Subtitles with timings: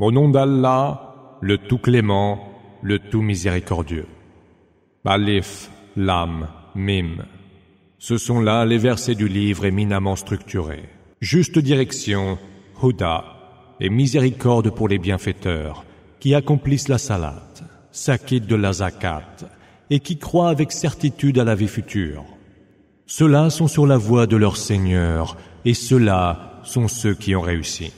[0.00, 2.52] Au nom d'Allah, le tout clément,
[2.82, 4.06] le tout miséricordieux.
[5.04, 7.24] Alif, Lam, Mim.
[7.98, 10.88] Ce sont là les versets du livre éminemment structurés.
[11.20, 12.38] Juste direction,
[12.80, 13.24] Huda,
[13.80, 15.84] et miséricorde pour les bienfaiteurs,
[16.20, 17.42] qui accomplissent la salat,
[17.90, 19.24] s'acquittent de la zakat,
[19.90, 22.24] et qui croient avec certitude à la vie future.
[23.06, 27.92] Ceux-là sont sur la voie de leur Seigneur, et ceux-là sont ceux qui ont réussi.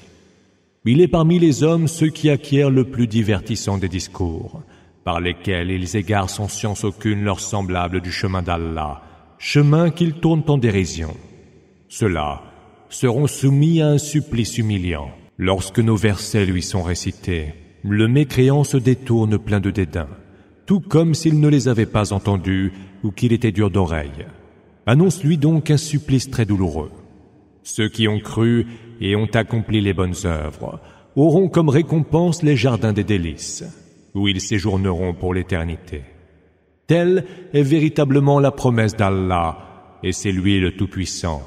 [0.87, 4.63] Il est parmi les hommes ceux qui acquièrent le plus divertissant des discours,
[5.05, 9.03] par lesquels ils égarent sans science aucune leur semblable du chemin d'Allah,
[9.37, 11.15] chemin qu'ils tournent en dérision.
[11.89, 12.43] Ceux-là
[12.89, 15.11] seront soumis à un supplice humiliant.
[15.37, 17.53] Lorsque nos versets lui sont récités,
[17.83, 20.09] le mécréant se détourne plein de dédain,
[20.65, 22.73] tout comme s'il ne les avait pas entendus
[23.05, 24.27] ou qu'il était dur d'oreille.
[24.87, 26.91] Annonce-lui donc un supplice très douloureux.
[27.63, 28.67] Ceux qui ont cru
[29.01, 30.81] et ont accompli les bonnes œuvres
[31.17, 33.65] auront comme récompense les jardins des délices,
[34.15, 36.03] où ils séjourneront pour l'éternité.
[36.87, 41.43] Telle est véritablement la promesse d'Allah, et c'est lui le Tout-Puissant,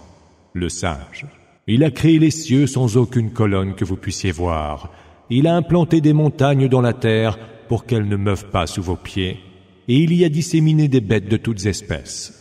[0.53, 1.25] le Sage.
[1.67, 4.91] Il a créé les cieux sans aucune colonne que vous puissiez voir.
[5.29, 8.95] Il a implanté des montagnes dans la terre pour qu'elles ne meuvent pas sous vos
[8.95, 9.39] pieds,
[9.87, 12.39] et il y a disséminé des bêtes de toutes espèces.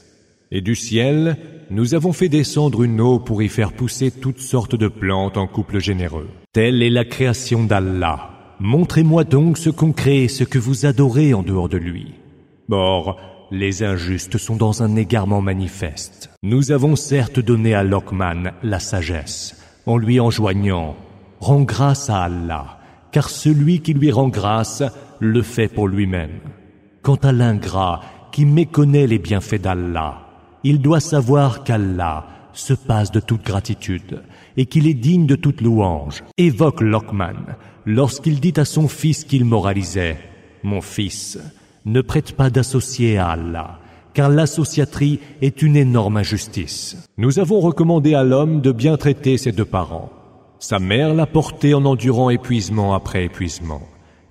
[0.51, 1.39] Et du ciel,
[1.73, 5.47] nous avons fait descendre une eau pour y faire pousser toutes sortes de plantes en
[5.47, 6.29] couple généreux.
[6.53, 8.29] Telle est la création d'Allah.
[8.61, 12.13] Montrez-moi donc ce qu'on crée ce que vous adorez en dehors de lui.
[12.71, 13.19] Or,
[13.51, 16.31] les injustes sont dans un égarement manifeste.
[16.43, 19.57] Nous avons certes donné à Lokman la sagesse,
[19.87, 20.95] en lui enjoignant
[21.41, 22.79] Rends grâce à Allah,
[23.13, 24.83] car celui qui lui rend grâce
[25.21, 26.39] le fait pour lui-même.
[27.01, 28.01] Quant à l'ingrat
[28.31, 30.22] qui méconnaît les bienfaits d'Allah,
[30.65, 34.23] il doit savoir qu'Allah se passe de toute gratitude
[34.57, 36.23] et qu'il est digne de toute louange.
[36.39, 40.19] Évoque Lokman lorsqu'il dit à son fils qu'il moralisait
[40.63, 41.39] Mon fils,
[41.85, 43.79] ne prête pas d'associer à Allah,
[44.15, 46.97] car l'associaterie est une énorme injustice.
[47.17, 50.11] Nous avons recommandé à l'homme de bien traiter ses deux parents.
[50.61, 53.83] Sa mère l'a porté en endurant épuisement après épuisement,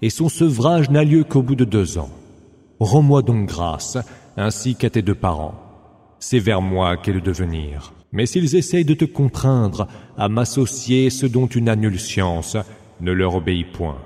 [0.01, 2.09] et son sevrage n'a lieu qu'au bout de deux ans.
[2.79, 3.97] Rends-moi donc grâce,
[4.37, 5.70] ainsi qu'à tes deux parents
[6.21, 7.93] c'est vers moi qu'est le devenir.
[8.13, 9.87] Mais s'ils essayent de te contraindre
[10.17, 12.55] à m'associer ce dont tu n'as nulle science,
[13.01, 13.97] ne leur obéis point.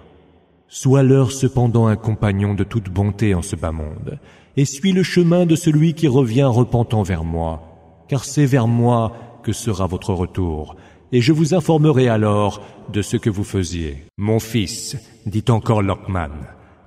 [0.68, 4.20] Sois-leur cependant un compagnon de toute bonté en ce bas monde,
[4.58, 9.40] et suis le chemin de celui qui revient repentant vers moi, car c'est vers moi
[9.44, 10.76] que sera votre retour,
[11.12, 12.62] et je vous informerai alors
[12.92, 14.06] de ce que vous faisiez.
[14.18, 16.32] Mon fils, dit encore Lockman,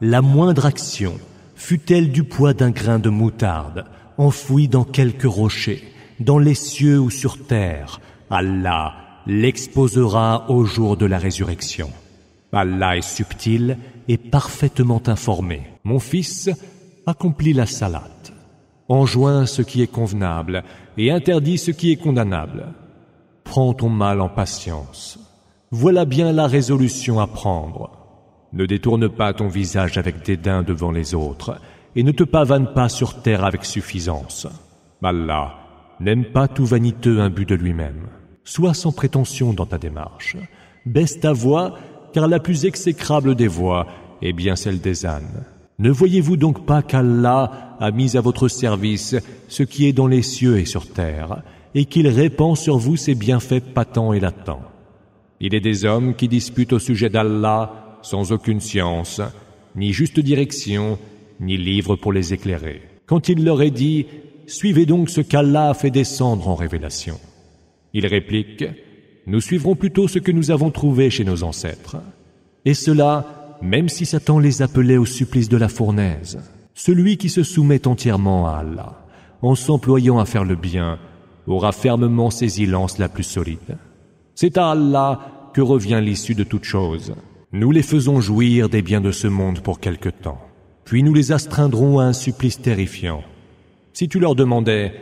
[0.00, 1.14] la moindre action,
[1.54, 3.84] fut-elle du poids d'un grain de moutarde,
[4.18, 5.82] enfoui dans quelque rocher,
[6.20, 8.94] dans les cieux ou sur terre, Allah
[9.26, 11.90] l'exposera au jour de la résurrection.
[12.52, 15.62] Allah est subtil et parfaitement informé.
[15.84, 16.50] Mon fils,
[17.06, 18.08] accomplis la salat.
[18.88, 20.64] Enjoins ce qui est convenable
[20.96, 22.68] et interdis ce qui est condamnable.
[23.44, 25.18] Prends ton mal en patience.
[25.70, 27.90] Voilà bien la résolution à prendre.
[28.54, 31.60] Ne détourne pas ton visage avec dédain devant les autres
[31.98, 34.46] et ne te pavane pas sur terre avec suffisance.
[35.02, 35.56] Allah
[35.98, 38.06] n'aime pas tout vaniteux imbu de lui-même.
[38.44, 40.36] Sois sans prétention dans ta démarche.
[40.86, 41.74] Baisse ta voix,
[42.12, 43.88] car la plus exécrable des voix
[44.22, 45.44] est bien celle des ânes.
[45.80, 49.16] Ne voyez-vous donc pas qu'Allah a mis à votre service
[49.48, 51.42] ce qui est dans les cieux et sur terre,
[51.74, 54.62] et qu'il répand sur vous ses bienfaits patents et latents?
[55.40, 59.20] Il est des hommes qui disputent au sujet d'Allah sans aucune science,
[59.74, 60.96] ni juste direction,
[61.40, 62.82] ni livre pour les éclairer.
[63.06, 64.06] Quand il leur est dit
[64.46, 67.18] Suivez donc ce qu'Allah a fait descendre en révélation.
[67.92, 68.64] Ils répliquent
[69.26, 71.98] Nous suivrons plutôt ce que nous avons trouvé chez nos ancêtres.
[72.64, 76.38] Et cela, même si Satan les appelait au supplice de la fournaise.
[76.74, 79.06] Celui qui se soumet entièrement à Allah,
[79.42, 80.98] en s'employant à faire le bien,
[81.46, 83.78] aura fermement saisi l'anse la plus solide.
[84.34, 87.14] C'est à Allah que revient l'issue de toute chose.
[87.52, 90.47] Nous les faisons jouir des biens de ce monde pour quelque temps
[90.88, 93.22] puis nous les astreindrons à un supplice terrifiant.
[93.92, 94.94] Si tu leur demandais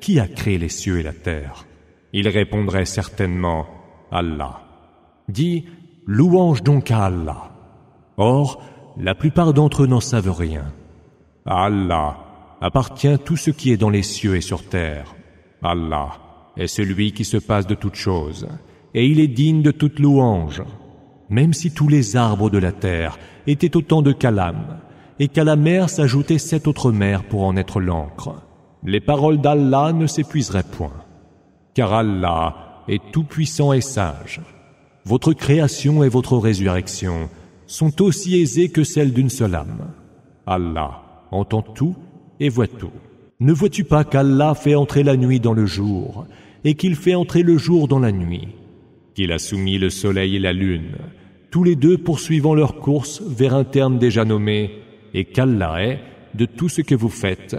[0.00, 1.66] Qui a créé les cieux et la terre?
[2.12, 3.66] Ils répondraient certainement
[4.12, 4.60] Allah.
[5.28, 5.64] Dis
[6.06, 7.50] Louange donc à Allah.
[8.18, 8.62] Or,
[8.96, 10.72] la plupart d'entre eux n'en savent rien.
[11.44, 12.18] À Allah
[12.60, 15.16] appartient tout ce qui est dans les cieux et sur terre.
[15.60, 16.20] Allah
[16.56, 18.46] est celui qui se passe de toutes choses,
[18.94, 20.62] et il est digne de toute louange.
[21.30, 23.18] Même si tous les arbres de la terre
[23.48, 24.81] étaient autant de calames,
[25.22, 28.42] et qu'à la mer s'ajoutaient sept autres mers pour en être l'encre.
[28.82, 31.04] Les paroles d'Allah ne s'épuiseraient point,
[31.74, 34.40] car Allah est tout-puissant et sage.
[35.04, 37.28] votre création et votre résurrection
[37.68, 39.92] sont aussi aisées que celles d'une seule âme.
[40.44, 41.94] Allah entend tout
[42.40, 42.98] et voit tout.
[43.38, 46.26] Ne vois-tu pas qu'Allah fait entrer la nuit dans le jour
[46.64, 48.48] et qu'il fait entrer le jour dans la nuit,
[49.14, 50.96] qu'il a soumis le soleil et la lune,
[51.52, 54.82] tous les deux poursuivant leur course vers un terme déjà nommé,
[55.14, 56.00] et qu'Allah est,
[56.34, 57.56] de tout ce que vous faites,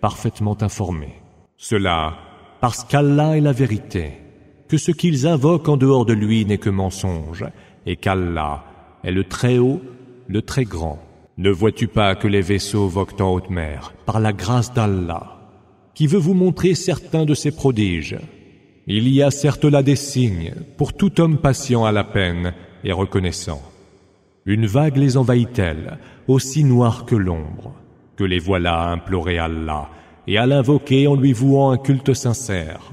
[0.00, 1.14] parfaitement informé.
[1.56, 2.18] Cela
[2.60, 4.12] parce qu'Allah est la vérité,
[4.68, 7.44] que ce qu'ils invoquent en dehors de lui n'est que mensonge,
[7.84, 8.64] et qu'Allah
[9.04, 9.80] est le très haut,
[10.26, 10.98] le très grand.
[11.38, 15.38] Ne vois-tu pas que les vaisseaux voguent en haute mer, par la grâce d'Allah,
[15.94, 18.16] qui veut vous montrer certains de ses prodiges
[18.86, 22.54] Il y a certes là des signes pour tout homme patient à la peine
[22.84, 23.62] et reconnaissant.
[24.46, 27.74] Une vague les envahit-elle, aussi noire que l'ombre,
[28.16, 29.88] que les voilà à implorer Allah
[30.26, 32.92] et à l'invoquer en lui vouant un culte sincère.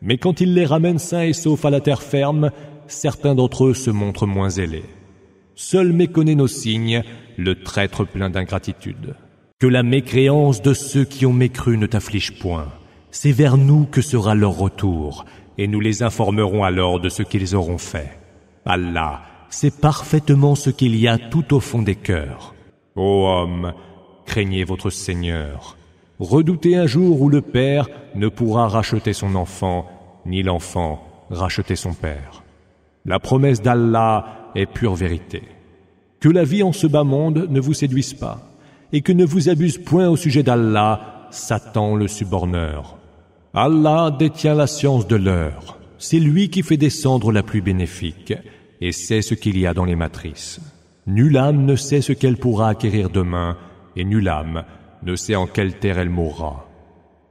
[0.00, 2.50] Mais quand il les ramène sains et saufs à la terre ferme,
[2.86, 4.84] certains d'entre eux se montrent moins zélés.
[5.54, 7.02] Seul méconnaît nos signes
[7.36, 9.16] le traître plein d'ingratitude.
[9.58, 12.68] Que la mécréance de ceux qui ont mécru ne t'afflige point.
[13.10, 15.24] C'est vers nous que sera leur retour,
[15.56, 18.18] et nous les informerons alors de ce qu'ils auront fait.
[18.64, 22.54] Allah sait parfaitement ce qu'il y a tout au fond des cœurs.
[22.98, 23.74] Ô homme,
[24.26, 25.76] craignez votre Seigneur.
[26.18, 29.86] Redoutez un jour où le père ne pourra racheter son enfant,
[30.26, 32.42] ni l'enfant racheter son père.
[33.06, 35.42] La promesse d'Allah est pure vérité.
[36.18, 38.40] Que la vie en ce bas monde ne vous séduise pas,
[38.92, 42.96] et que ne vous abuse point au sujet d'Allah, Satan le suborneur.
[43.54, 45.78] Allah détient la science de l'heure.
[45.98, 48.34] C'est lui qui fait descendre la pluie bénéfique,
[48.80, 50.60] et sait ce qu'il y a dans les matrices.
[51.08, 53.56] Nulle âme ne sait ce qu'elle pourra acquérir demain,
[53.96, 54.64] et nulle âme
[55.02, 56.68] ne sait en quelle terre elle mourra.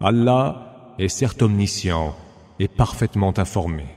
[0.02, 2.16] Allah est certes omniscient
[2.58, 3.86] et parfaitement informé.